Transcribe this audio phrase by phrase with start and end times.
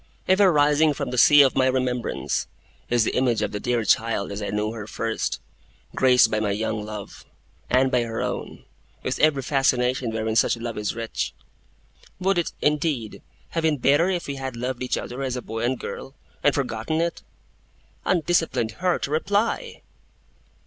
[0.27, 2.47] Ever rising from the sea of my remembrance,
[2.89, 5.39] is the image of the dear child as I knew her first,
[5.93, 7.23] graced by my young love,
[7.69, 8.65] and by her own,
[9.03, 11.35] with every fascination wherein such love is rich.
[12.19, 15.59] Would it, indeed, have been better if we had loved each other as a boy
[15.59, 17.21] and a girl, and forgotten it?
[18.03, 19.83] Undisciplined heart, reply!